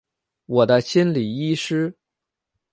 [0.47, 1.95] 我的心理医师